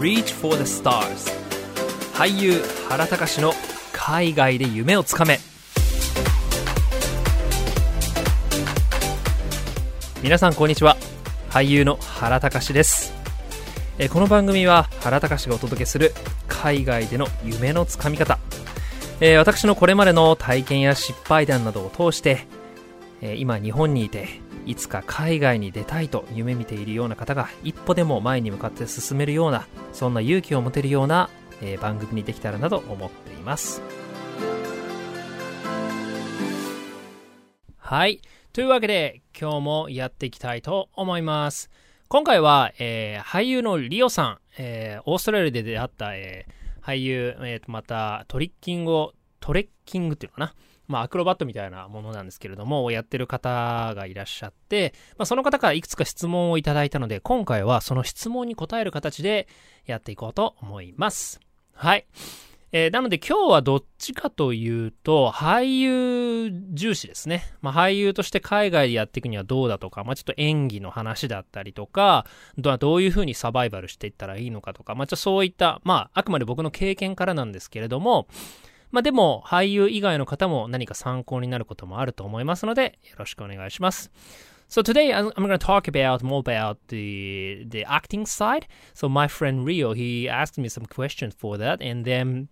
[0.00, 1.30] Reach for the Stars
[2.14, 3.52] 俳優原隆の
[3.92, 5.38] 海外で夢をつかめ。
[10.20, 10.96] 皆さんこんにちは。
[11.48, 13.14] 俳優の原隆です。
[13.98, 16.12] えこの番組は原隆がお届けする
[16.48, 18.40] 海外での夢のつかみ方。
[19.20, 22.48] え私のこれまでの体験や失敗談などを通して、
[23.22, 31.28] え今日本にいていつか海外に出たいと夢見ているような方が一歩でも前に向かって進めるようなそんな勇気を持てるような、
[31.60, 33.82] えー番組にできたらなと思っています。
[37.76, 38.22] はい。
[38.52, 41.70] というわけで今日もやっていきたいと思います。
[42.08, 50.54] 今回は、えー俳優のリオさん、えーオーストラリアで出会った、えー俳優、えーまたトリッキングをトレッキングっていうのかな？
[50.86, 59.48] まあ、アクロバットみたいなものなんですけれども、やってる方がいらっしゃって、まあ、その方からいくつか質問をいただいたので、今回はその質問に答える形で
[59.86, 61.40] やっていこうと思います。
[61.72, 62.06] はい。
[62.76, 67.44] えーなので今日はどっちかというと、俳優重視ですね。
[67.62, 72.26] まあ、俳優として海外でやっていくにはどうだとか、まあ、ちょっと演技の話だったりとか、
[72.58, 78.26] どどういうふうにサバイバルしていったらいいのかとか、まあ、ちょっとそういった、まあ、あくまで僕の経験からなんですけれども、
[78.93, 84.11] まあでも、俳優以外の方も何か参考になることもあると思いますので、よろしくお願いします。
[84.69, 88.67] So today I'm, I'm going to talk about more about the the acting side.
[88.93, 92.49] So my friend Rio, he asked me some questions for that, and then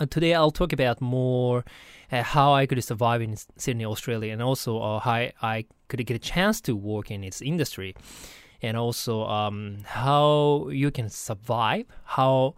[0.00, 1.62] uh, today I'll talk about more
[2.10, 6.16] uh, how I could survive in Sydney, Australia, and also uh, how I could get
[6.16, 7.94] a chance to work in its industry,
[8.62, 12.54] and also um, how you can survive, how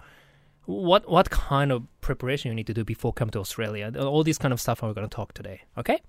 [0.69, 3.91] what what kind of preparation you need to do before come to Australia?
[3.97, 5.61] All these kind of stuff we're going to talk today.
[5.75, 6.03] Okay?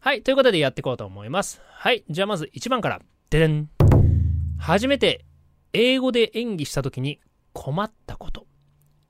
[0.00, 0.22] はい。
[0.22, 1.60] ということでやっていこうと思います。
[1.64, 2.04] はい。
[2.10, 3.00] じゃあまず1番から。
[3.30, 3.68] ででん。
[4.58, 5.24] 初めて
[5.72, 7.20] 英語で演技した時に
[7.52, 8.46] 困ったこと。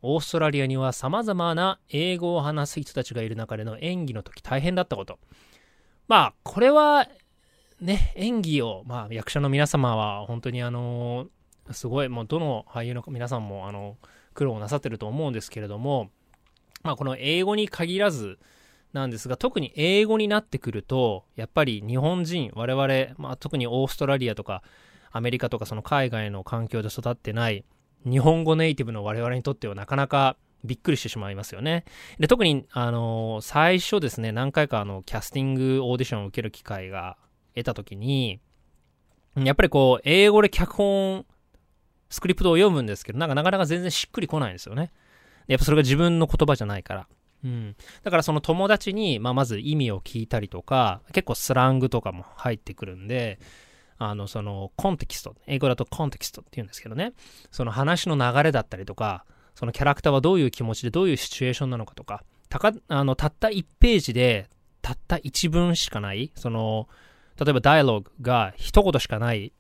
[0.03, 5.19] オーストラリアには様々な英語を話す人たちがいる中での演技の時大変だったこと。
[6.09, 7.07] まあ、これは、
[7.81, 11.29] ね、演技を、まあ、役者の皆様は本当にあの
[11.71, 13.97] すごい、もうどの俳優の皆さんも、あの、
[14.33, 16.11] 苦労なさってると思うんですけれども、
[16.83, 18.39] まあ、この英語に限らず
[18.93, 24.63] なんですが、特に英語になってくると、やっぱり日本人、我々、まあ、特にオーストラリアとか
[25.11, 27.65] アメリカとかその海外の環境で育ってない
[28.05, 31.85] 日本語ネイティブの我々にとってはなかなかびっくりしてしまいますよね。
[32.19, 37.17] で、特に、あの最初ですね、何回かあの、キャスティングオーディションを受ける機会が
[37.55, 38.41] 得た時に、
[39.37, 41.27] やっぱりこう、英語で脚本、
[42.13, 44.93] スクリプトを読むんですけど、なんかなかなか全然しっくりこないんですよね。
[45.49, 47.09] やっぱそれが自分の言葉じゃないから。
[47.43, 47.75] うん。
[48.03, 53.41] だからその友達に、まあ、まず意味を聞いたりとか、結構スラングとかも入ってくるんで、
[53.99, 55.35] あの、その、コンテキスト。
[55.47, 57.15] 英語だとコンテキストって言うんですけどね。
[57.51, 59.25] その話の流れだったりとか、
[59.55, 64.49] そのキャラクターはどういう気持ちでどういうシチュエーションなのかとか、たか、あの、たった1ページで、
[64.83, 66.89] たった1文しかない、その、
[67.43, 69.53] 例えばダイアログが一言しかない、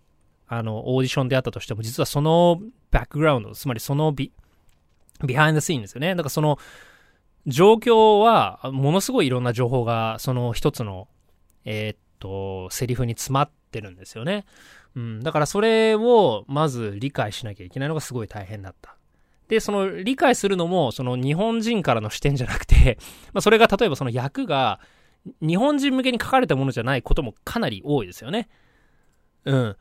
[0.55, 4.33] あの、オーディションであったとしても、実はそのバックグラウンド、つまりそのビ、
[5.25, 6.15] ビハインドシーンですよね。
[6.15, 6.59] だからその、
[7.47, 11.09] 状況は、ものすごいいろんな情報が、その一つの、
[11.65, 14.45] えーっと、セリフに詰まってるんですよね。
[14.95, 15.21] うん。
[15.21, 18.97] だからそれを、まず理解しなきゃいけないのがすごい大変だった。
[19.49, 22.99] で、その理解するのも、その日本人からの視点じゃなくて、
[23.33, 24.81] まあそれが例えばその役が、
[25.41, 28.51] 日本人向けに書かれたものじゃないこともかなり多いですよね。
[29.47, 29.77] うん。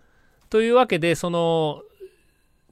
[0.52, 1.82] というわけで、その、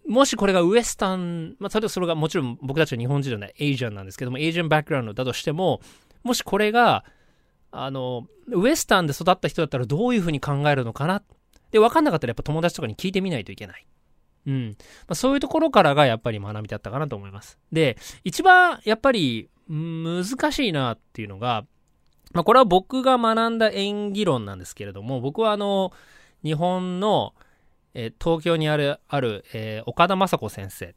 [0.07, 5.81] もしこれがウエスタン、まあ、例えばそれがもちろん僕たちは日本人じゃない、エイジアンなんですけども、エイジアンバックグラウンドだとしても、
[6.23, 7.06] もしこれが、
[7.72, 11.23] あの、ウエスタンで育った人だったらどういうふうに考えるのかな？
[11.72, 13.85] で、分かんなかったらやっぱ友達とかに聞いてみないといけない。
[14.47, 14.69] うん。
[14.69, 14.75] ま
[15.09, 17.59] あ、そういうところからがやっぱり学びだったかなと思います。
[17.72, 21.66] で、一番やっぱり難しいなっていうのが、
[22.34, 25.94] まあ、これは僕が学んだ演技論なんですけれども、僕はあの、
[26.44, 27.35] 日本の、
[27.94, 30.96] えー東京にある、ある、えー岡田雅子先生。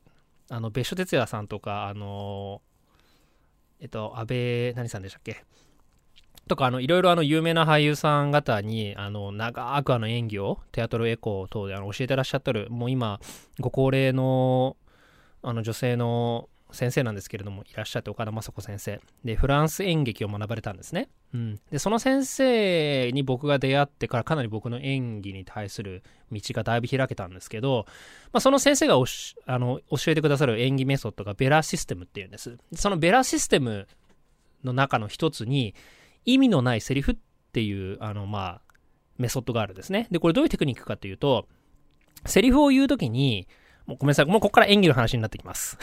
[0.50, 5.44] あの、別所哲也さんとか、あのーえっと、安倍、何さんでしたっけ？
[6.48, 13.20] とか、あの、いろいろあの、有名な俳優さん方に、あの、長くあの演技を、テアトルエコー等であの教えてらっしゃってる、もう今、
[13.60, 14.76] ご高齢の、
[15.42, 19.00] あの、女性の先生なんですけれども、いらっしゃって、岡田雅子先生。
[19.24, 21.08] で、フランス演劇を学ばれたんですね。
[21.34, 21.60] うん。
[21.70, 27.86] で、その先生に僕が出会ってから、かなり僕の演技に対する道がだいぶ開けたんですけど、
[28.32, 32.58] まあ、その先生があの教えてくださる演技メソッドがベラシステムっていうんです。
[32.74, 33.86] そのベラシステム
[34.64, 35.74] の中の一つに、
[36.24, 37.16] 意味のないセリフっ
[37.52, 38.72] ていう、あの、まあ、
[39.18, 40.08] メソッドがあるんですね。
[40.10, 41.48] で、これどういうテクニックかというと、
[42.26, 43.48] セリフを言うときに、
[43.86, 44.26] もうごめんなさい。
[44.26, 45.76] もうここから演技の話になってきます。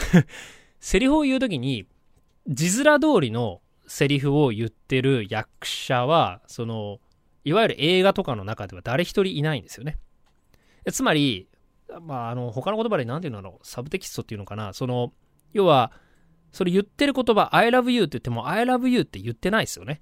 [0.80, 1.86] セリフを言うときに、
[2.48, 7.00] 字面通りのセリフを言ってる役者は、その、
[7.44, 9.98] いわゆる映画とかの中では誰一人いないんですよね。
[10.90, 11.48] つまり、
[12.02, 15.12] まあ、あの、他の言葉で何て言うのだろう、サブテキストっていうのかな、その、
[15.52, 15.92] 要は、
[16.52, 20.00] それ言ってる言葉、I love you って言っても、I love you って言ってないですよね。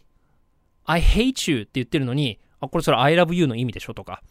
[0.85, 4.23] I hate you って言ってるのに、あ、これそれ I love you の意味でしょとか。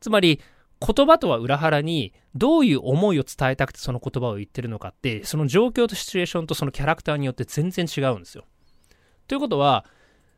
[0.00, 0.40] つまり、
[0.84, 8.44] 言葉とは裏腹に、どういう思いを伝えたくてその言葉を言ってるのかって、その状況とシチュエーションとそのキャラクターによって全然違うんですよ。
[9.26, 9.86] ということは、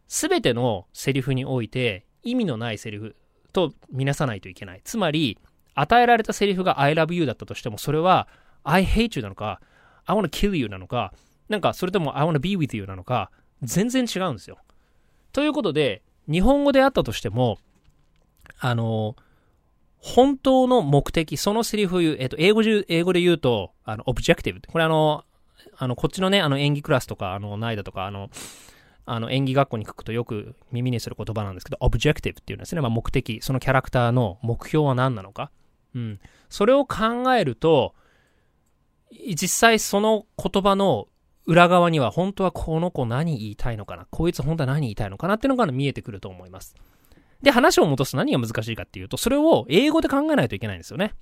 [0.07, 3.17] すべてのセリフにおいて、意味のないセリフ
[3.53, 4.81] とみなさないといけない。
[4.85, 5.39] つまり、
[5.75, 8.29] 与えられたセリフが I love you だったとしても、それは
[8.63, 9.61] I hate you なのか、
[10.07, 11.13] I wanna kill you なのか、
[11.49, 13.31] なんかそれとも I wanna be with you なのか、
[13.63, 14.59] 全然違うんですよ。
[15.33, 17.59] ということで、日本語であったとしても、
[18.59, 19.17] あの、
[20.07, 24.61] 本当の目的、そのセリフを言う、えっ、と、英語で、英語で言うと、あの、オブジェクティブ。
[24.65, 25.25] これあの、
[25.77, 28.31] あの、こっちのね、あの、演技クラスとか、あの、ないだとか、あの、
[29.05, 32.81] あの、演技学校に書くとよく耳にする言葉なんですけど、オブジェクティブっていうんですね。
[32.83, 35.51] まあ、目的、そのキャラクターの目標は何なのか。
[35.97, 36.21] うん。
[36.51, 37.95] それを考えると、
[39.11, 41.09] 実際その言葉の
[41.47, 46.77] 裏側には本当はこの子何言いたいのかなこいつ本当は何言いたいのかなっていうのが見えてくると思います。
[47.43, 51.13] で、話を戻すと何が難しいかっていうと、それを英語で考えないといけないんですよね。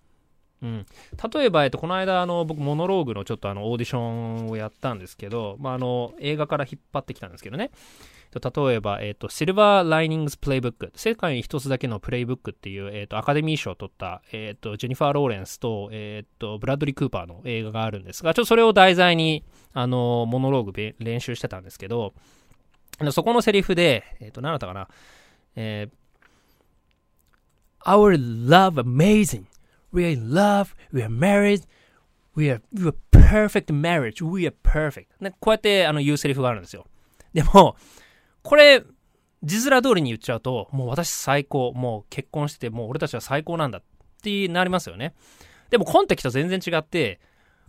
[0.62, 0.86] うん。
[1.32, 7.70] 例えば、えっと、この間、あの、僕、モノローグのちょっとあの、オーディションをやったんですけど、まあ、あの、映画から引っ張ってきたんですけどね。
[8.34, 10.90] 例えば、えっ、と、シルバー・ライニングス・プレイブック。
[10.96, 22.14] 世界に一つだけのプレイブックっていう、えっ、と、アカデミー賞を取った、えっ、と、ジェニファー・ローレンスと、えっ、と、ブラッドリー・クーパーの映画があるんですが、ちょっとそれを題材に、あの、モノローグ練習してたんですけど、
[23.12, 24.88] そこのセリフで、えっ、と、何だったかな。
[25.56, 26.03] えー
[27.86, 29.46] Our love amazing.
[29.92, 30.74] We are in love.
[30.92, 31.64] We are married.
[32.34, 34.24] We are, we are perfect marriage.
[34.24, 35.06] We are perfect.
[35.20, 36.86] ね、こうやってあの言うセリフがあるんですよ。
[37.32, 37.76] でも、
[38.42, 38.82] これ、
[39.42, 41.72] 字面通りに言っちゃうと、もう私最高。
[41.72, 43.82] もう結婚してて、もう俺たちは最高なんだっ
[44.22, 45.14] てなりますよね。
[45.70, 47.20] でもコンテキスト全然違って、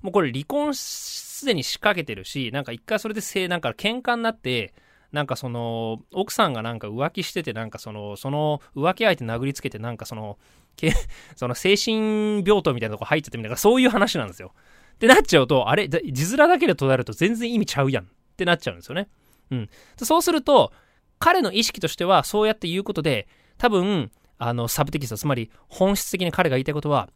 [0.01, 4.73] もうこれ離婚すでに仕掛けてるし、なんか一回それでせ、なんか喧嘩になって、
[5.15, 10.37] なんかその、奥さんがなんか浮気してて、なんかその、その浮気相手殴りつけて、なんかその、
[10.75, 10.91] け
[11.37, 14.53] その精神病棟みたいなとこ入っちゃってみたいな、そういう話なんですよ。
[14.95, 19.07] ってなっちゃうと、あれ、字面だけで捉えると全然意味ちゃうやんってなっちゃうんですよね。
[19.51, 19.69] うん。
[19.95, 20.73] そうすると、
[21.17, 27.09] 彼の意識としては、そうやって言うことで、多分、あの、サブテキスト、つまり本質的に彼が言いたいことは、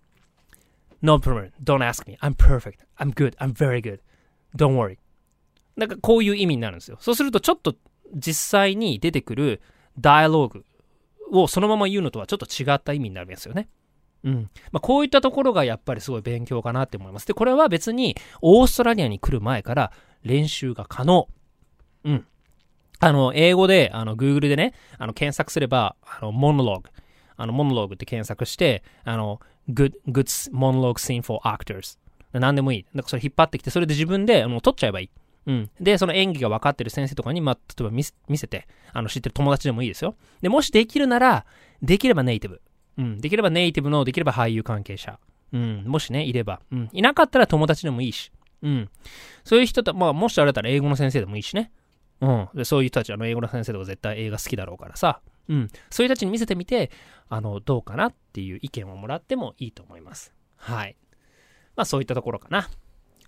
[1.01, 3.99] No problem, don't ask me, I'm perfect, I'm good, I'm very good,
[4.55, 4.97] don't worry.
[5.79, 6.97] なんかこういう意味になるんですよ。
[6.99, 7.73] そうするとちょっと
[8.15, 9.61] 実際に出てくる
[9.99, 10.65] ダイアローグ
[11.31, 13.69] をそのまま言うのとはちょっと違った意味になるんですよね。
[14.23, 14.49] うん。
[14.71, 17.27] まあ、こういったところがやっぱりすごい勉強かなって思います。
[17.27, 19.91] で、これは別にオーストラリアに来る前から
[20.23, 21.27] 練習が可能。
[22.03, 22.25] うん。
[22.99, 26.89] あの、英語で、あの、Google でね、あの、検索すれば、あの、モノローグ。
[27.37, 29.39] あの、モノローグって検索して、あの、
[29.69, 31.97] good, good monologue scene for actors。
[32.33, 32.83] 何でもいい。
[32.83, 35.09] だからそれ引っ張ってきて、それで自分で、あの、撮っちゃえばいい。
[35.49, 35.69] うん。
[35.81, 38.03] で、その演技が分かってる先生とかに、まあ、例えば見
[38.37, 40.15] せて、あの、知ってる友達でもいいですよ。
[40.41, 41.47] で、もしできるなら、
[41.81, 42.61] できればネイティブ。
[42.99, 43.19] うん。
[43.19, 45.17] できればネイティブの、できれば俳優関係者。
[45.51, 45.83] うん。
[45.87, 46.61] もしね、いれば。
[46.71, 46.89] うん。
[46.93, 48.31] いなかったら友達でもいいし。
[48.61, 48.89] うん。
[49.43, 51.71] そういう人と、まあ、もしあれだったら英語の先生でもいいしね。
[52.21, 52.49] うん。
[52.53, 55.19] で、そういう人たち、あの、英語の先生とか絶対映画好きだろうからさ。
[55.47, 55.67] うん。
[55.89, 56.91] そういう人たちに見せてみて、
[57.27, 60.31] あの、どうかなっていう意見をもらってもいいと思います。
[60.57, 60.95] はい。
[61.75, 62.69] まあ、そういったところかな。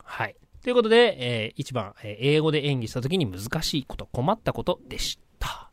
[0.04, 0.36] はい。
[0.64, 5.72] ということで、えー、1番、えー、英語で演技した時に難しいこと、困ったことでした。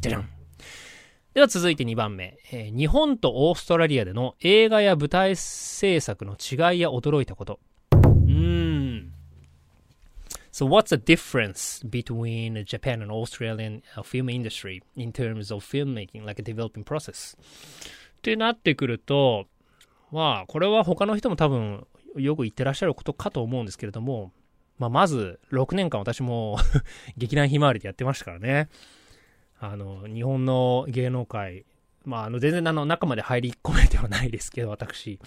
[0.00, 0.28] じゃじゃん。
[1.32, 7.60] では続いて2番目、えー、日本とオーストラリアでの映画や舞台制作の違いや驚いたこと。
[7.92, 9.12] うーん。
[10.52, 16.44] So what's the difference between Japan and Australian film industry in terms of filmmaking, like a
[16.44, 17.38] developing process?
[18.18, 19.46] ってなってくると、
[20.10, 24.32] まあ、これは他の人も多分よく言ってらっしゃることかと思うんですけれども、
[24.78, 26.58] まあ、まず、6年間私も
[27.16, 28.68] 劇団ひまわりでやってましたからね。
[29.60, 31.64] あの、日本の芸能界、
[32.04, 35.20] まあ、あの、全然あの、中まで入り込めてはないですけど、私。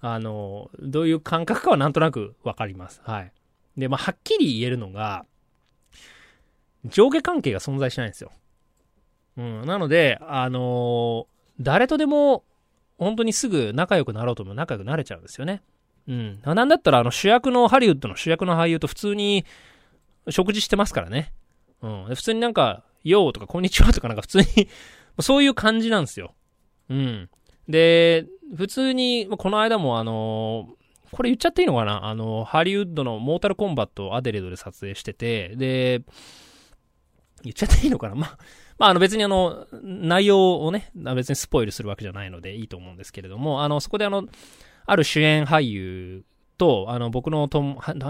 [0.00, 3.00] あの、どういう感覚かはなんとなくわかります。
[3.04, 3.32] はい。
[3.76, 5.24] で、まあ、はっきり言えるのが、
[6.84, 8.32] 上下関係が存在しないんですよ。
[9.36, 9.62] うん。
[9.66, 11.26] なので、あの
[11.60, 12.44] 誰とでも、
[12.98, 15.62] 本当にすぐ仲良くなろうとも仲良くなれちゃうんですよね。
[16.08, 16.40] うん。
[16.44, 19.44] なんだったら、あの、主役の、ハリウッドの主役の俳優と普通に
[20.28, 21.32] 食事してますからね。
[21.82, 22.04] うん。
[22.14, 24.68] 普通になんか、よーとか、こんにちはとかなんか普通に
[25.20, 26.34] そういう感じなんですよ。
[26.88, 27.30] うん。
[27.68, 30.68] で、普通に、この間もあの、
[31.12, 32.06] これ言っちゃっていいのかな？
[32.06, 36.02] あの、ハリウッドのモータルコンバットをアデレードで撮影してて、で、
[37.42, 38.14] 言っちゃっていいのかな？
[38.16, 38.38] まあ、
[38.78, 44.26] まあ、あの別にあの、内容をね、別にスポイルするわけじゃないのでいいと思うんですけれども、あの、そこであの、
[44.86, 46.24] ある主演俳優
[46.58, 47.62] と、あの、僕のと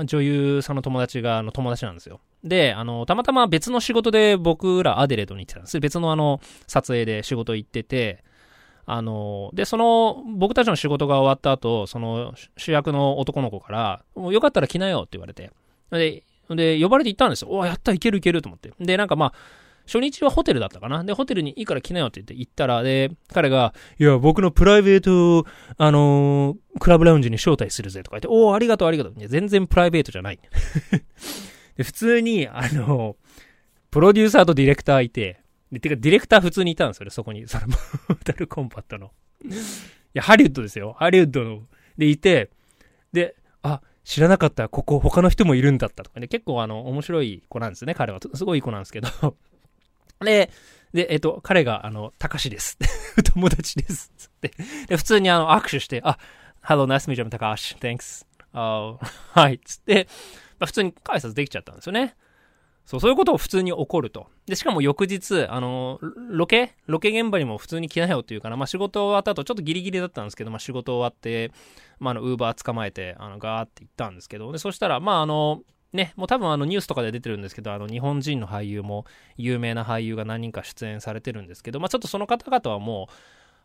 [0.04, 2.20] 女優さんの友達が、あの、友達なんですよ。
[2.44, 5.80] で、あの、たまたま別の仕事で僕らアデレードに行ってたんです。
[5.80, 8.22] 別のあの、撮影で仕事行ってて、
[8.86, 15.50] あの、で、その、僕たちの仕事が終わった後、その、主役の男の子から、もうよかったら来なよって言われて。
[15.90, 17.50] で、で、呼ばれて行ったんですよ。
[17.50, 18.72] おやった、いけるいけると思って。
[18.78, 19.32] で、なんかまあ、
[19.86, 21.02] 初日はホテルだったかな。
[21.02, 29.14] で、ホテルにいいから来なよって言って行ったら、で、彼が、いや、僕のプライベート、あのー、クラブラウンジに招待するぜとか言って、おお、ありがとうありがとう。
[29.16, 30.38] いや、全然プライベートじゃない。
[31.76, 33.16] で、普通に、あの、
[33.90, 35.40] プロデューサーとディレクターいて、
[35.72, 37.46] で、てか、ディレクター普通にいたんですよね、そこに。
[37.48, 39.12] その、モータルコンパットの。
[39.42, 39.48] い
[40.14, 40.94] や、ハリウッドですよ。
[40.98, 41.62] ハリウッドの。
[41.98, 42.50] で、いて、
[43.12, 48.20] で、あ、知らなかった、ここ他の人もいるんだったとかね、結構あの、面白い子なんですね、彼は。
[48.34, 49.08] すごい子なんですけど
[50.24, 50.50] で、
[50.92, 52.78] で、えっ、と、彼が、あの、たかしです。
[53.34, 54.12] 友達です。
[54.16, 54.52] つって。
[54.86, 56.18] で、普通にあの、握手して、あ、
[56.68, 57.76] Hello, nice to meet you, たかし。
[57.78, 58.26] Thanks.
[58.52, 58.98] あ
[59.30, 59.60] はい。
[59.64, 60.08] つって、
[60.58, 62.16] まあ、普通に挨拶できちゃったんですよね。
[62.84, 64.26] そう、そういうことを普通に起こると。
[64.46, 71.52] で、しかも翌日、あの、ロケロケ現場にも普通に来なよっていうかな、まあ仕事終わった後、ちょっとギリギリだったんですけど、まあ仕事終わって、
[72.00, 79.04] まああの、ウーバー捕まえて、あの、ガーって行ったんですけど、で、そしたら、まああの、ね、もう多分あのニュースとかで出てるんですけど、あの日本人の俳優も
[79.36, 83.14] 有名な俳優が何人か出演されてるんですけど、まあちょっとその方々はもう、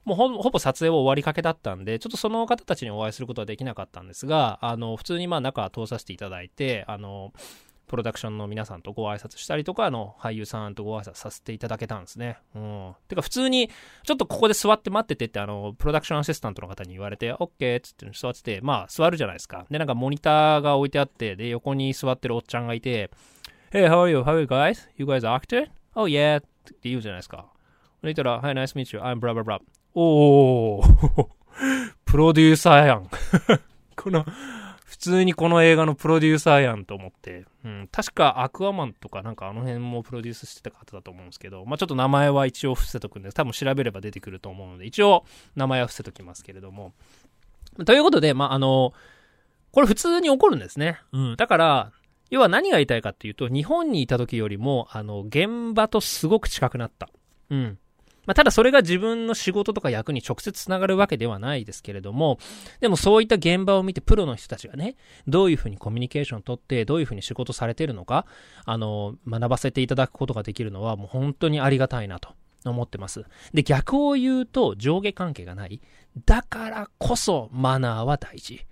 [0.04, 7.34] もうほぼ撮影は終わりかけだったんで、ちょっとその方たちにお会いすることはできなかったんですが、あの、普通にまあ中通させていただいて、あの、
[7.92, 12.38] プロダクションの皆さんとご挨拶したりとか、あの、俳優さんとご挨拶させていただけたんですね。
[12.56, 12.96] うん。
[13.10, 13.70] てか、普通に、
[14.04, 19.66] ちょっとここで座って待っててって、あの、プロダクションアシスタントの方に言われて、OK っつって座ってて、まあ、座るじゃないですか。
[19.70, 23.12] で、なんかモニターが置いてあって、で、横に座ってるおっちゃんがいて、
[23.72, 24.22] Hey, how are you?
[24.22, 24.88] How are you guys?
[24.96, 25.70] You guys actor?
[25.94, 26.40] Oh, yeah.
[26.40, 27.52] って言うじゃないですか。
[28.02, 29.04] で、言ったら、Hi, nice to meet you.
[29.04, 29.60] I'm blah blah blah.
[29.94, 31.28] おー。
[32.06, 33.10] プロデューサーやん。
[33.96, 34.26] この、
[34.86, 43.34] 普通にこの映画のプロデューサーやんと思って、うん、確かアクアマンとかなんかあの辺もプロデュースしてた方だと思うんですけど、まあちょっと名前は一応伏せとくんです。
[43.34, 46.94] 多分調べれば出てくると思うので、一応名前は伏せときますけれども。
[47.86, 48.94] ということで、まああの、
[49.72, 51.00] これ普通に起こるんですね。
[51.14, 51.36] うん。
[51.38, 51.92] だから、
[52.30, 57.10] 要は何が言いたいかっていうと、日本にいた時よりも、あの、現場とすごく近くなった。
[57.50, 57.80] うん。
[58.26, 62.38] まあ、ただそれが自分の仕事とか役に直接つながるわけではないですけれども、
[62.80, 64.96] でもそういった現場を見てプロの人たちがね、
[65.28, 68.26] どういうふうにコミュニケーションをとって、どういうふうに仕事されてるのか、
[68.66, 72.30] あの、学ばせていただくことができるのはもう本当にありがたいなと
[72.66, 73.26] 思ってます。
[73.54, 75.82] で、逆を言うと上下関係がない。
[76.26, 78.66] だからこそマナーは大事。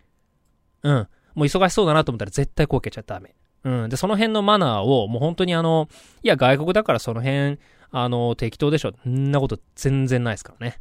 [0.83, 1.07] うん。
[1.35, 3.35] もう忙しそうだなと思ったら絶対こうけちゃダメ。
[3.63, 3.89] うん。
[3.89, 5.89] で、その辺のマナーをもう本当にあの、
[6.23, 7.59] いや外国だからその辺、
[7.91, 8.93] あの、適当でしょ。
[9.07, 10.79] んなこと全然ないですからね。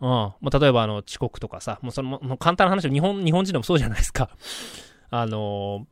[0.00, 0.08] うん。
[0.08, 4.30] まあ、例えばあの、遅刻とかさ、もうその、もう簡単な話日本、日本人でもそうじゃないですか。
[5.10, 5.86] あの、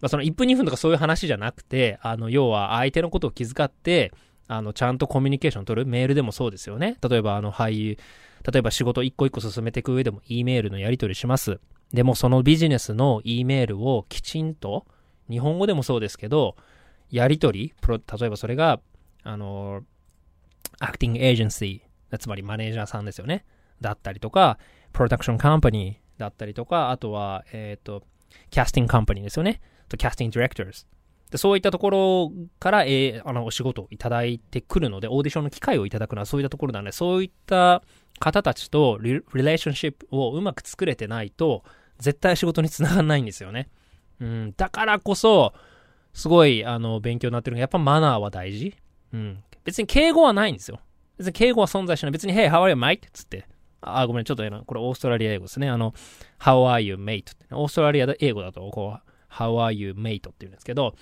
[0.00, 4.12] まあ、その1分2分とかそういう話じゃなくて、あの、要は相手のことを気遣って、
[4.48, 5.86] あの、ちゃんとコミュニケーション取る。
[5.86, 6.96] メールでもそうですよね。
[7.08, 7.98] 例えばあの、俳優、
[8.50, 11.60] 例えば仕事一個一個進めていく上でも E メールのやり取りします。
[11.92, 14.86] でもそのビジネスの E メールをきちんと、
[15.30, 16.56] 日本語でもそうですけど、
[17.10, 18.80] やり取り、プロ、例えばそれが、
[19.22, 19.82] あの、
[20.80, 23.44] アクティングエージェンシー、つまりマネージャーさんですよね。
[23.80, 24.58] だったりとか、
[24.92, 28.02] プロダクションカンパニーだったりとか、あとは、えっ、ー、と、
[28.50, 29.60] キャスティングカンパニーですよね。
[29.88, 30.86] と、キャスティングディレクターズ。
[31.30, 37.82] でそういったところから、えー、あの、お仕事をいただいてくるので、オーディションの機会をいただくのはそういったところなので、そういった
[38.18, 41.64] 方たちとリレーションシップをうまく作れてないと、
[41.98, 43.70] 絶対仕事につながらないんですよね。
[44.20, 45.54] うん、だからこそ、
[46.12, 48.74] すごい、あの、勉強になってるのが、やっぱマナーは大事。
[49.14, 49.42] うん。
[49.64, 50.80] 別に敬語はないんですよ。
[51.18, 52.12] 別に敬語は存在しない。
[52.12, 53.00] 別に、Hey, how are you, mate?
[53.12, 53.46] つって。
[53.80, 55.68] あ、ごめん、ちょっとこれオーストラリア英語ですね。
[55.68, 55.92] あの、
[56.40, 57.34] How are you, mate?
[57.50, 60.16] オーストラリア英語だと、こう、How are you, mate?
[60.16, 60.94] って言うんですけど、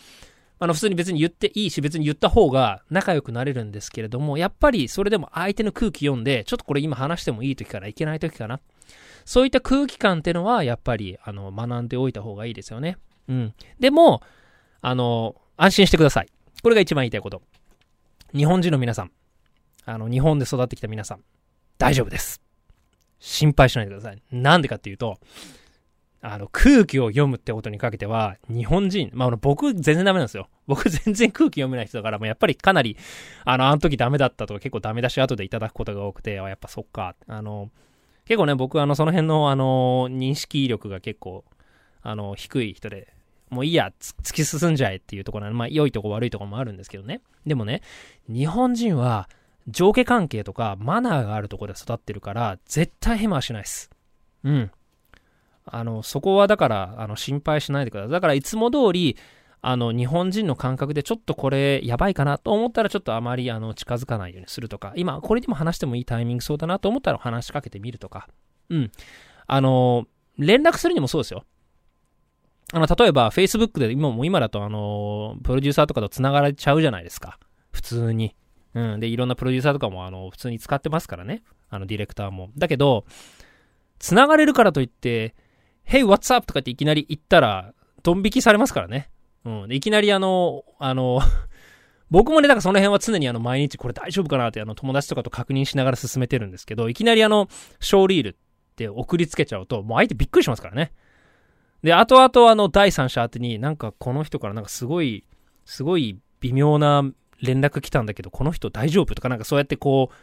[0.59, 8.61] あの、普通に別に言っていいし、別に言った方が仲良くなれるんですけれども、やっぱりそれでも相手の空気読んで、ちょっとこれ今話してもいい時かな、いけない時かな。
[9.25, 12.99] そういった空気感っていうのは、やっぱり、あの、学んでおいた方がいいですよね。
[13.29, 13.55] うん。
[13.79, 14.23] でも、
[14.83, 16.29] あの、安心してください。
[16.63, 17.43] これが一番言いたいこと。
[18.35, 19.11] 日本人の皆さん、
[19.85, 21.21] あの、日本で育ってきた皆さん、
[21.79, 22.41] 大丈夫です。
[23.19, 24.23] 心配しないでください。
[24.31, 25.19] なんでかっていうと、
[26.23, 30.49] あの、空気を読むってことにかけては、日本人、まあ、僕全然ダメなんですよ。
[30.67, 32.97] 僕全然空気読めない人だから、もうやっぱりかなり、
[33.45, 37.71] あの、あの時ダメだったとか結構ダメ出し後でいただくことが多くて、やっぱそっか、あの、
[38.27, 41.45] 結構ね、僕あの、その辺のあの、認識力が結構、
[42.03, 43.13] あの、低い人で、
[43.51, 47.21] もういいや、突き進んじゃえっていうところなのまあ、良いとこ悪いとこもあるんですけどね。
[47.47, 47.83] でもね、
[48.29, 49.29] 日本人は、
[49.69, 53.91] 上下関係とかマナーがあるとこで育ってるから、絶対ヘマはしないです。
[54.45, 54.71] うん。
[55.65, 58.13] あの、そこはだから、あの、心配しないでください。
[58.13, 59.17] だからいつも通り、
[59.63, 68.29] あの、日本人の感覚でちょっとこれやばいかなと思ったらちょっとあまりあの、近づかないようにするとか、今これでも話してもいいタイミングそうだなと思ったら話しかけてみるとか、
[68.71, 68.93] うん。
[69.47, 70.07] あの、
[70.39, 71.45] 連絡するにもそうですよ。
[72.73, 77.39] あの、例えば Facebook で今も今だとあの、プロデューサーとかと繋がれちゃうじゃないですか。
[77.73, 78.37] 普通に。
[78.75, 79.01] うん。
[79.01, 81.43] で、いろんなプロデューサーとかもあの、普通に使ってますからね。
[81.69, 82.51] あの、ディレクターも。
[82.57, 83.05] だけど、
[83.99, 85.35] 繋がれるからといって、
[85.89, 86.47] Hey, what's up?
[86.47, 89.11] とかっていきなり言ったら、ドン引きされますからね。
[89.45, 89.73] うん。
[89.73, 91.21] いきなりあの、あの
[92.11, 97.49] 僕もね、だからその辺は常にあの、毎日これ大丈夫かなってあの、友達とかと確認しながら進めてるんですけど、いきなりあの、
[97.81, 98.35] ショーリールっ
[98.77, 100.93] て送りつけちゃうと、もう相手びっくりしますからね。
[101.83, 105.25] で、後々あの、第三者宛てになんかこの人からなんかすごい、
[105.65, 107.05] すごい微妙な
[107.41, 110.15] 連絡来たんだけど、この人大丈夫とかなんかそうやってこう、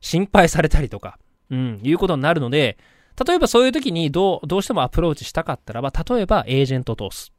[0.00, 1.18] 心配されたりとか、
[1.50, 2.78] うん、いうことになるので、
[3.26, 7.32] 例えばそういう時にどう、どうしてもアプローチしたかったらば、例えばエージェント通す。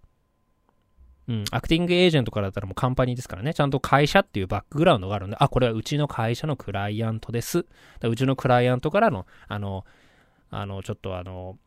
[1.28, 7.66] うん、アクティングエージェントからだったらもうカンパニーですからね、ちゃんと会社っていうバックグラウンドがあるんで、あ、これはうちの会社のクライアントです。
[8.04, 9.86] うちのクライアントからの、あの、
[10.52, 11.58] あの、ちょっとあの、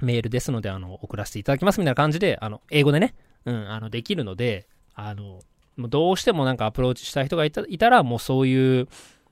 [0.00, 3.14] メールですので、あの、送らせていただきますみたいな感じで、あの、英語でね、
[3.44, 5.40] うん、あの、できるので、あの、
[5.78, 8.88] どうしてもなんかアプローチしたい人がいたいたら、もうそういう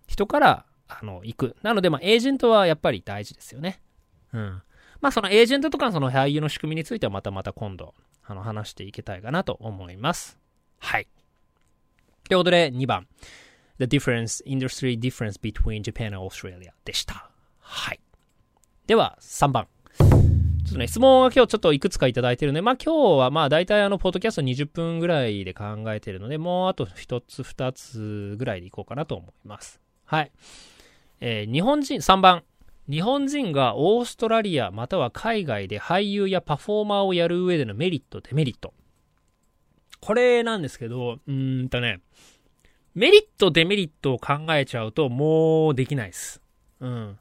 [0.06, 1.56] 人から、あの、行く。
[1.62, 3.80] なので、まあ、エージェントはやっぱり大事ですよね。
[4.32, 4.62] うん。
[5.00, 7.94] まあ、そのエージェントとかその俳優の仕組みについてはまたまた今度、
[8.24, 10.38] あの、話していけたいかなと思います。
[10.78, 11.08] はい。
[12.28, 13.06] ということで、2番。
[13.78, 17.30] The difference, industry difference between Japan and Australia でした。
[17.60, 18.00] はい。
[18.86, 19.66] では、3番。
[20.66, 29.80] ちょっとね、質問は今日ちょっといくつかいただいてるので、まあ今日はまあ大体あの、ポッドキャスト20分ぐらいで考えてるので、もうあと1つ2つぐらいでいこうかなと思います。
[30.04, 30.32] はい。
[31.20, 32.42] えー、日本人、3番。
[32.90, 38.74] 日本人がオーストラリアまたは海外で俳優やパフォーマーをやる上でのメリット、デメリット。
[40.00, 42.00] これなんですけど、うんとね、
[42.94, 46.40] メリット、デメリットを考えちゃうともうできないです。
[46.80, 47.18] うん。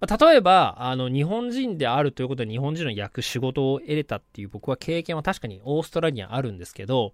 [0.00, 7.12] まあ、例えば、あの、日本人であるということで日本人の役仕事を得れたっていう僕は経験は確かにオーストラリアあるんですけど、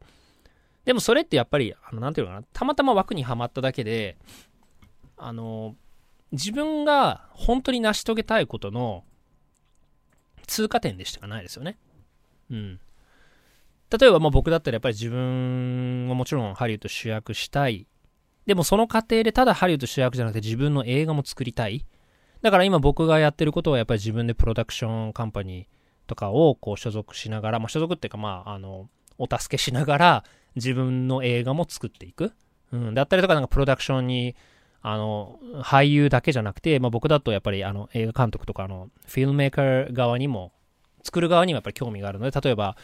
[0.84, 4.18] でもそれってやっぱり、あの、なんていうのかな、たまたま枠にはまっただけで、
[5.16, 5.76] あの、
[6.32, 9.04] 自分が本当に成し遂げたいことの
[10.46, 11.78] 通過点でしかないですよね。
[12.50, 12.80] うん。
[13.98, 17.86] 例えばまあ僕だったらやっぱり自分はもちろんハリウッド主役したい。
[18.46, 21.86] でもその過程でただハリウッド主役じゃなくて自分の映画も作りたい。
[22.44, 25.66] だから今僕がやってることはやっぱり自分でプロダクションカンパニー
[26.06, 32.34] とかをこう所属しながら、まあ所属っていうかまああの、お助けしながら自分の映画も作っていく。
[32.70, 32.94] うん。
[32.94, 34.36] だったりとかなんかプロダクションに
[34.82, 40.52] あの、俳優だけじゃなくて、まあ、僕だとやっぱりあの映画監督とかのフィルムメーカー側にも、
[41.02, 42.76] 作る側にもやっぱり興味があるので、例えば、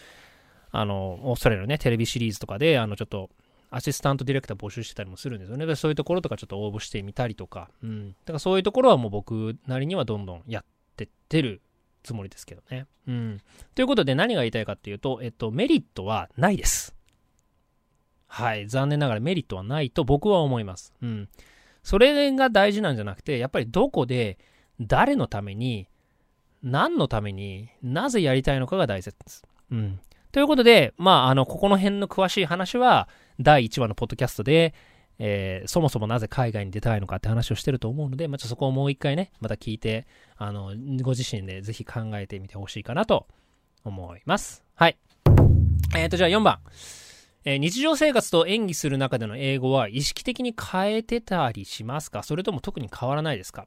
[0.71, 3.29] あの、オーストラリアのね、テレビシリーズとかで、あの、ちょっと、
[3.71, 5.75] アシスタントディレクター募集してたりもするんですよね。
[5.77, 8.11] そういうところとかちょっと応募してみたりとか、うん。
[8.11, 10.65] だからそういうところはもう僕なりにはどんどんやっ
[10.97, 11.63] てってる
[12.03, 12.87] つもりですけどね。
[13.07, 13.41] うん。
[13.75, 16.95] ということで何が言いたいかっていうと、えっと、メリットはないです。
[18.27, 18.67] はい。
[18.69, 20.93] 残念ながらメリットはないと僕は思います。
[21.03, 21.29] うん。
[21.83, 24.39] それが大事なんじゃなくて、やっぱりどこで、
[24.81, 25.89] 誰のために、
[26.63, 29.45] 何のために、なぜやりたいのかが大切です。
[29.71, 30.01] うん。
[30.33, 33.09] ということで、まあ、あの、ここの辺の詳しい話は、
[33.41, 34.75] 第1話のポッドキャストで、
[35.19, 43.27] えー、そもそもなぜ海外に出たいのかって話をしてると思うので、まあ、ちょっとそこをもう一回ね、また聞いて、あの、ご自身でぜひ考えてみてほしいかなと
[43.85, 44.63] 思います。
[44.75, 44.99] はい。
[45.97, 46.61] えっ、ー、と、じゃあ4番。
[47.45, 52.23] えー、日常生活と演技する中での英語は意識的に変えてたりしますか？
[52.23, 53.67] それとも特に変わらないですか？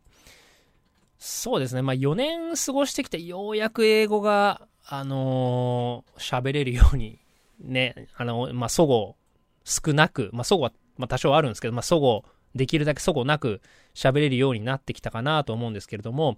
[1.18, 1.82] そうですね。
[1.82, 7.20] まあ4年過ごしてきてようやく英語が、あのー、喋れるように、
[7.60, 9.16] ね、あの、まあ、そご
[9.64, 13.62] 少なく、まあ、そごは、まあ、多少あるんですけど、まあ、そご、できるだけそごなく
[13.96, 16.38] 喋れるようになってきたかなと思うんですけれども、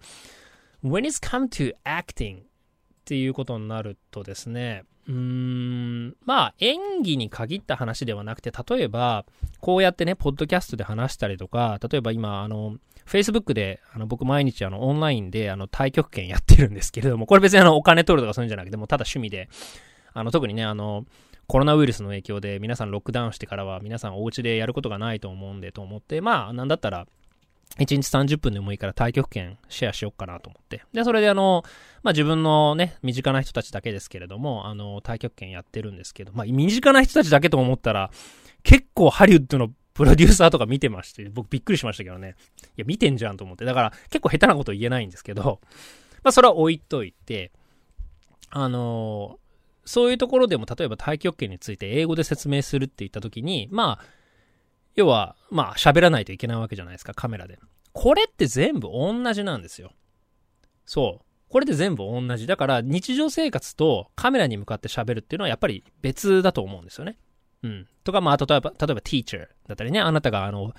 [0.83, 2.41] when it's come to acting っ
[3.05, 9.25] ていうことになるとですね、うーん、まあ、演技に限った話ではなくて、例えば、
[9.59, 19.49] こうやってね、ポッドキャストで話したりとか、例えば今、あの、Facebook で、あの、僕毎日あの、オンラインで、あの、太極拳やってるんですけれども、これ別にあの、お金取るとかそういうんじゃなくて、もうただ趣味で、
[20.13, 21.05] あの、特にね、あの、
[21.47, 27.07] コロナウイルスの影響で皆さんロックダウンしてからは皆さんお家でやることがないと思うんでと思って、まあ、なんだったら、
[27.77, 30.83] 1日30分でもいいから太極拳シェアしようかなと思って。
[30.93, 31.63] で、それであの、
[32.03, 38.11] まあ、自分のね、身近な人たちだけですけれども、あの、太極拳やってるんですけど、まあ、身近な人たちだけと思ったら、
[38.63, 42.35] 結構ハリウッドのプロデューサーとか見てまして、僕びっくりしましたけどね。
[42.77, 43.65] いや、見てんじゃんと思って。
[43.65, 45.59] だから結構下手なこと言えないんですけど、
[46.23, 47.51] まあ、それは置いといて、
[48.49, 49.37] あの
[49.85, 54.05] そういうところでも、例えば太極拳について英語で説明するって言った時に、まあ、
[54.95, 57.59] 要は、まあ、喋らないといけないわけじゃないですか、カメラで。
[57.93, 59.91] これって全部同じなんですよ。
[60.85, 61.25] そう。
[61.49, 62.47] これで全部同じ。
[62.47, 67.17] だから、日常生活とカメラに向かって喋るっていうのはやっぱり別だと思うんですよね。
[67.63, 67.87] うん。
[68.03, 70.73] とか、まあ、例えば、例えば、teacher だったりね、あなたがあの、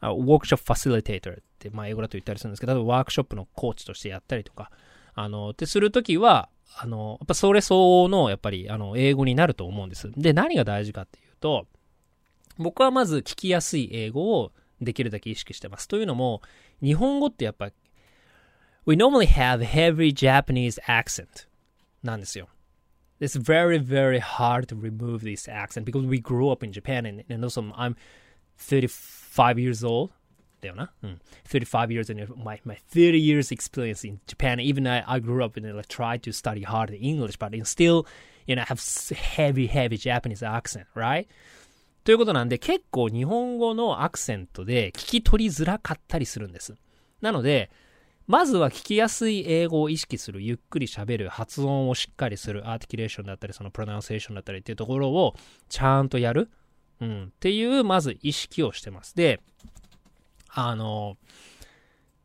[0.00, 4.70] ワークショップファシリテーターって、まあ、英語だと言ったりするんですけど、例えばワークショップのコーチとしてやったりとか、
[5.14, 10.10] あの、ってするときは、あの、やっぱそれ相応の、やっぱり、あの、英語になると思うんです。
[10.16, 11.66] で、何が大事かっていうと、
[12.56, 15.88] 僕はまず聞きやすい英語をできるだけ意識してます。
[15.88, 16.42] というのも、
[16.82, 17.70] 日本語ってやっぱ、
[18.86, 21.46] we normally have heavy Japanese accent
[22.02, 22.48] なんですよ。
[23.20, 27.44] It's very, very hard to remove this accent because we grew up in Japan and, and
[27.44, 27.96] also I'm
[28.58, 30.10] 35 years old.
[30.60, 30.92] だよな。
[31.02, 31.20] うん。
[31.48, 34.58] 35 years in my, my 30 years experience in Japan.
[34.60, 38.06] Even I, I grew up and I tried to study hard English, but still,
[38.46, 38.78] you know, have
[39.16, 41.26] heavy, heavy Japanese accent, right?
[42.04, 46.74] ということなんで、結構日本語のアクセントで聞き取りづらかったりするんです。
[47.20, 47.70] なので、
[48.26, 55.34] まずは聞きやすい英語を意識する、ゆっくり喋る、発音をしっかりする、アーティキュレーションだったり、そのプロナンセーションだったりっていうところを
[55.70, 56.50] ちゃんとやる。
[57.00, 57.24] うん。
[57.24, 59.16] っていう、まず意識をしてます。
[59.16, 59.40] で、
[60.48, 61.16] あの、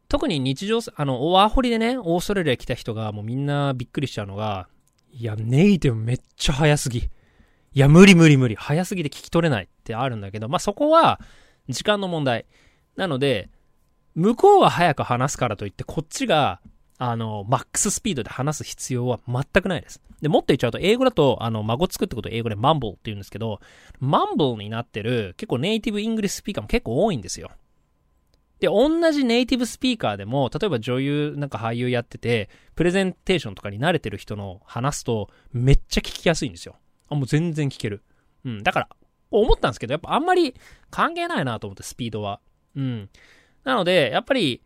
[0.07, 4.67] 特に日常、あの、ワーホリでね、オーストラリア来た人がもうみんなびっくりしちゃうのが、
[5.11, 6.99] いや、ネイティブめっちゃ早すぎ。
[6.99, 7.09] い
[7.73, 8.55] や、無理無理無理。
[8.55, 11.19] 早すぎて聞き取れないってあるんだけど、まあ、そこは、
[11.69, 12.45] 時間の問題。
[12.95, 13.49] なので、
[14.15, 16.61] 向こうは早く話すからといって、こっちが、
[16.99, 20.01] あの、 max speed で話す必要は全くないです。
[20.21, 23.59] で、もっと言っちゃうと、英語だと、あの、ボソボソってこと英語で mumble って言うんですけど、
[23.99, 27.49] mumble になってる、結構 native English speaker も結構多いんですよ。
[28.63, 36.77] で、同じネイティブスピーカーでも、例えば女優、なんか俳優やってて、プレゼンテーションとかに慣れてる人の話すと、めっちゃ聞きやすいんですよ。
[37.09, 38.03] あ、もう全然聞ける。
[38.45, 38.63] うん。
[38.63, 38.89] だから、
[39.31, 40.55] 思ったんですけど、やっぱあんまり
[40.91, 42.39] 関係ないなと思って、スピードは。
[42.77, 43.09] うん。
[43.65, 44.61] なので、やっぱり、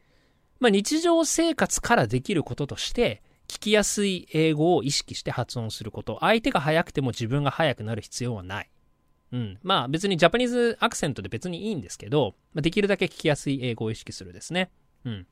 [0.59, 6.19] まあ、日常生活からできることとして、聞きやすい英語を意識して発音すること。
[6.19, 8.69] 相手が速くても自分が速くなる必要はない。
[9.31, 9.59] うん。
[9.63, 14.69] まあ別にジャパニーズアクセントで別にいいんですけど、まあ、できるだけ聞きやすい英語を意識するですね。
[15.05, 15.27] うん。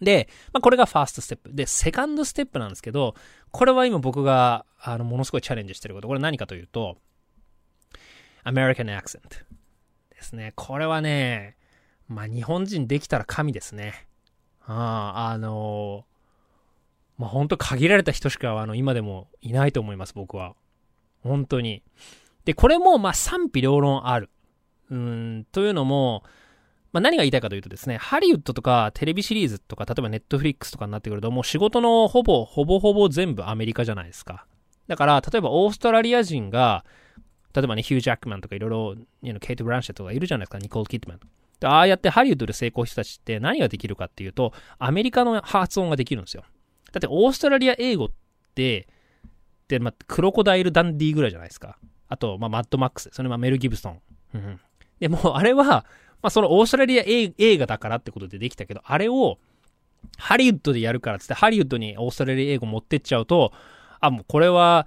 [0.00, 1.50] で、まあ、これがファーストステップ。
[1.52, 3.14] で、セカンドステップなんですけど、
[3.50, 6.08] これは今僕が、あの、ものすごいチャレンジしてること。
[6.08, 6.98] これ何かというと、
[8.44, 9.20] American accent
[10.10, 10.52] ですね。
[10.56, 11.56] これはね、
[12.08, 14.06] まあ、日本人できたら神ですね。
[14.66, 16.04] ああ、の、
[17.16, 20.54] まあ、本当限られた人しか、あの、今でもいないと思います、僕は。
[21.22, 21.82] 本当に。
[22.44, 24.30] で、これも、まあ、賛否両論ある。
[24.90, 26.22] うん、というのも、
[26.92, 34.46] まあ、何が言いたいかというとですね、ハリウッドとかテレビシリーズとか、例えばネットフリックスとかになってくると、もう仕事のほぼ、ほぼほぼ全部アメリカじゃないですか。
[34.86, 36.84] だから、例えばオーストラリア人が、
[37.54, 41.20] 例えばね、ヒュージャックマンとかいろいろ、ケイト・ブランシェとかいるじゃないですか、ニコール・キットマン。
[41.60, 46.44] でああやってハリウッドで成功した人たちって何ができるかっていうと、アメリカの発音ができるんですよ。
[46.92, 48.10] だってオーストラリア英語っ
[48.54, 48.86] て、
[49.68, 51.78] で、まあ、クロコダイル・ダンディぐらいじゃないですか。
[52.08, 53.10] あと、まあ、マッドマックス。
[53.12, 54.00] それまメル・ギブソン。
[54.34, 54.60] うん、
[55.00, 55.86] で、もうあれは、
[56.22, 59.38] まあ、そのオーストラリア映画だからってことでできたけど、あれを、
[60.16, 63.52] ハリウッドでやるからつって、ハリウッドにオーストラリア英語持ってっちゃうと、
[64.00, 64.86] あ、もうこれは、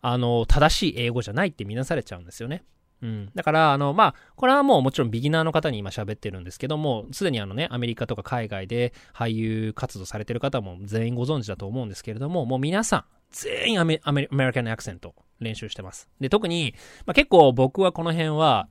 [0.00, 2.64] あの、正しい英語じゃないって見なされちゃうんですよね。
[3.02, 3.30] うん。
[3.34, 16.08] だから、あの、まあ、これはもうもちろんビギナーの方に今喋ってるんですけども、すでにあのね、アメリカとか海外で俳優活動されてる方も全員ご存知だと思うんですけれども、もう皆さん、全員アメアメリカンアクセント練習してます。
[16.20, 16.74] で、特に、
[17.06, 18.68] まあ、結構僕はこの辺は、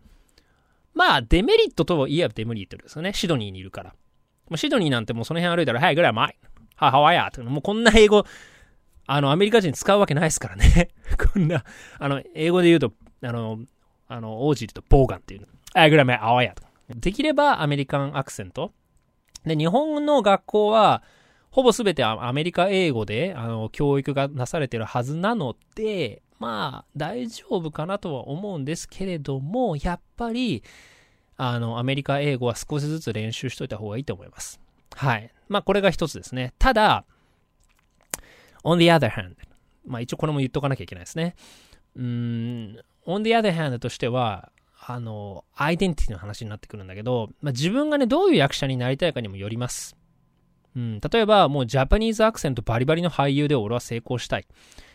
[0.94, 3.14] まあ、デメリットといえばデメリットですよね。
[3.14, 3.92] シドニーにいるから。
[4.50, 6.38] もうシドニーなんてもうその辺歩いたら、はい、ぐらい前。
[6.76, 8.26] はい、ハワイヤーもうこんな英語、
[9.08, 10.90] あの、アメリカ人使うわけないですからね。
[11.34, 11.64] こんな、
[12.00, 13.60] あの、英語で言うと、あの、
[14.08, 15.48] あの、王子とボーガンっていうの。
[15.74, 16.64] はい、ぐらい前、ハワイヤーと。
[16.96, 18.74] できればアメリカンアクセント。
[19.46, 21.04] で、日本の学校は、
[21.50, 30.64] ほぼすべてアメリカ英語で、あの、教育がなされてるはずなので、まあ、大丈夫かなとは思うんですけれども、やっぱり、
[31.38, 34.60] あの、アメリカ英語は少しずつ練習しといた方がいいと思います。
[34.96, 35.32] はい。
[35.50, 36.56] まあ、これが一つですね。
[36.58, 37.06] ただ、
[38.64, 39.36] on the other hand、
[39.86, 41.36] まあ、一応これも言っとかなきゃいけないですね。
[41.96, 42.04] うん、
[43.06, 44.52] on the other hand としては、
[44.84, 49.96] あの、アイデンティティの話になってくるんだけど、まあ、自分がね、どういう役者になりたいかにもよります。
[50.76, 54.48] うん、例えば、もうジャパニーズアクセントバリバリの俳優で俺は成功したい。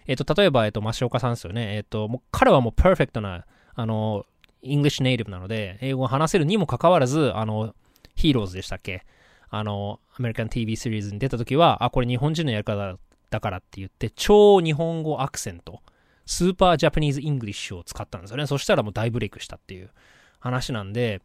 [0.07, 1.77] えっ、と、例えば、えっ、ー、と、増岡さんですよね。
[1.77, 4.25] えっ、と、もう彼はもうパーフェクトな、あの、
[4.62, 7.75] English native なので、英語を話せるにもかかわらず、あの、
[8.14, 9.05] ヒーローズでしたっけ？
[9.49, 12.99] あの、アメリカン TV シリーズに出た時は、あ、これ日本人のやり方
[13.31, 15.81] だからって言って、超日本語アクセント、
[16.24, 18.47] super Japanese English を使ったんですよね。
[18.47, 19.90] そしたらもう大ブレイクしたっていう
[20.40, 21.21] 話なんで、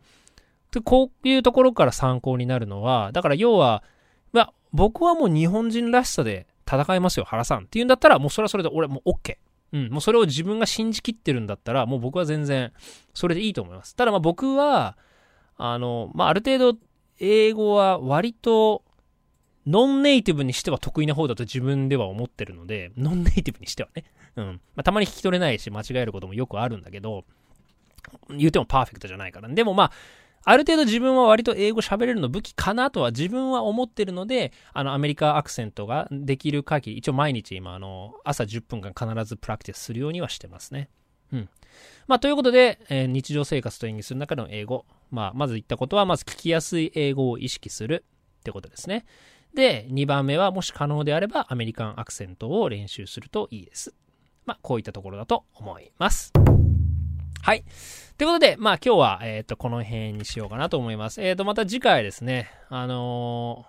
[0.71, 3.83] で、こういうところから参考になるのは、だから要は、
[4.31, 9.37] まあ、僕はもう日本人らしさで戦いますよ、原さんって言うんだったら、もうそれはそれで俺もう OK。
[9.73, 12.73] うん、もうそれを自分が信じきってるんだったら、もう僕は全然、
[13.13, 13.95] それでいいと思います。
[13.95, 14.97] ただまあ僕は、
[15.57, 16.79] あの、まあある程度、
[17.19, 18.83] 英語は割と、
[19.67, 24.05] ノンネイティブにしては得意な方だと自分では思ってるので、ノンネイティブにしてはね。
[24.35, 24.45] うん。
[24.75, 27.25] まあ、たまに聞き取れないし、間違えることもよくあるんだけど、
[28.29, 29.49] 言うてもパーフェクトじゃないから。
[29.49, 29.91] でもまあ、
[30.43, 40.89] ある程度自分は割と英語喋れるの武器かなとは自分は思ってるので、あの、アメリカアクセントができる限り、一応毎日今、あの、朝10分間必ずプラクティスするようにはしてますね。
[41.31, 41.49] うん。
[42.07, 44.85] まあ、ということで、えー、日常生活と演技する中での英語。
[45.11, 48.05] まあ、まず言ったことは、まず聞きやすい英語を意識する
[48.39, 49.05] ってことですね。
[49.53, 53.93] で、2番目は、もし可能であれば、アメリカンアクセントを練習するといいです。
[54.45, 56.33] まあ、こういったところだと思います。
[57.43, 57.63] はい。
[58.17, 61.21] ということで、まあ今日は、えっ、ー、と、この辺にしようかなと思います。
[61.21, 63.65] えっ、ー、と、また次回ですね、あの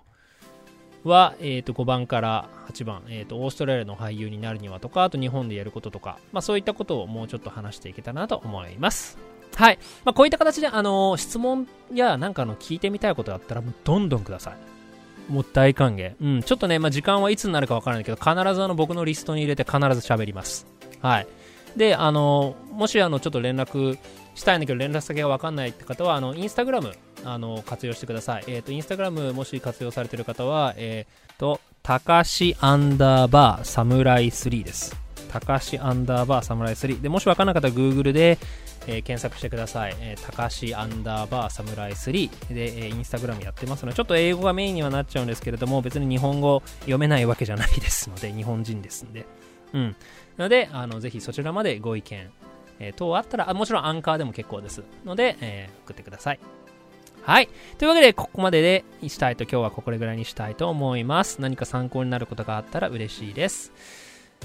[1.04, 9.16] ー、は、えっ、と、5番から8番、えっ、と、オーストラリアの俳優になるにはとか、あと日本でやることとか、まあそういったことをもうちょっと話していけたらなと思います。
[9.54, 9.78] はい。
[10.04, 15.32] まあこういった形で、あの質問やなんかの聞いてみたいことがあったら、もうどんどんください。
[15.32, 16.14] もう大歓迎。
[16.20, 20.66] うん、ちょっとね、まあ、時間はいつになるかわからないけど、必ずあの僕のリストに入れて必ず喋ります。
[21.00, 21.26] はい。
[21.76, 23.98] で、あの、もしあの、ちょっと連絡
[24.34, 26.92] したいんだけど連絡先がわかんないって方は、あの、インスタグラム、
[27.24, 28.44] あの、活用してください。
[28.46, 34.96] えっ、ー、と、インスタグラムもし活用されてる方は、えっ、ー、と、たかしアンダーバーサムライ3です。
[35.32, 37.00] たかしアンダーバーサムライ3。
[37.00, 38.38] で、もしわかんなかったら Google で、
[38.86, 39.96] えー、検索してください。
[40.00, 49.26] えー、たかしアンダーバーサムライ3で、えー、インスタグラムやってますので、ちょっと英語がメインにはなっちゃうんですけれども、別に日本語読めないわけじゃないですので、日本人ですんで。
[49.72, 49.96] うん。
[50.36, 52.30] なので、あの、ぜひそちらまでご意見、
[52.78, 54.82] えー、等あったらあ、もちろんアンカーでも結構です。
[55.04, 56.40] ので、えー、送ってください。
[57.22, 57.48] はい。
[57.78, 61.40] というわけで、ここまででしたいと、今日はこれぐらいにしたいと思います。
[61.40, 63.72] 何か参考になることがあったら嬉しいです。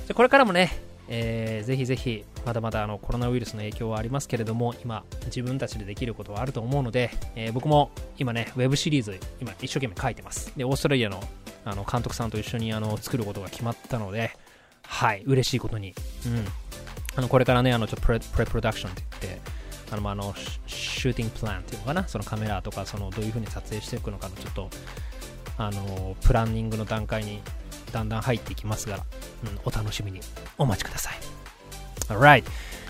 [0.05, 0.71] じゃこれからもね、
[1.09, 10.53] えー、ぜひぜひ、まだまだあのコロナウイルスの影響はありますけれども、今、自分たちでできることはあると思うので、えー、僕も今ね、ウェブシリーズ、今一生懸命書いてます。
[10.55, 11.21] で、オーストラリアの
[11.65, 14.31] あの監督さんと一緒にあの作ることが決まったので、
[14.97, 15.93] はい、嬉しいことに。
[16.25, 16.45] うん。
[17.17, 19.41] あの、これからね、あの、ちょっとプレプレプロダクションって言って、
[19.91, 20.33] あの、まあ、あの、
[20.65, 24.71] シューティングプランっていうのかな、そのカメラとか、その、どういう風に撮影していくのかの、ちょっと、
[25.59, 27.43] あの、プランニングの段階に
[27.91, 29.05] だんだん入っていきますが、
[29.43, 30.19] うん、お楽しみに
[30.57, 31.13] お待ちください。
[32.09, 32.45] Alright.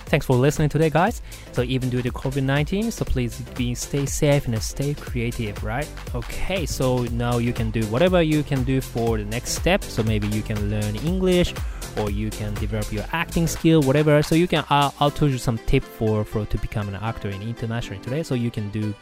[0.09, 1.21] Thanks for listening today, guys.
[1.51, 5.85] So even due to COVID-19, so please be stay safe and stay creative, right?
[6.15, 9.83] Okay, so now you can do whatever you can do for the next step.
[9.83, 11.53] So maybe you can learn English
[11.98, 14.22] or you can develop your acting skill, whatever.
[14.22, 17.28] So you can, I'll, I'll tell you some tip for, for to become an actor
[17.28, 18.22] in international today.
[18.22, 18.94] So you can do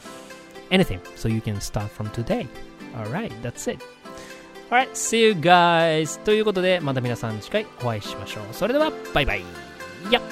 [0.70, 1.00] anything.
[1.16, 2.46] So you can start from today.
[2.96, 3.82] Alright, that's it.
[4.70, 6.20] Alright, see you guys!
[6.24, 8.44] ということで、また皆さん次回お会いしましょう。
[8.52, 9.44] それでは、バイバイ
[10.10, 10.22] やっ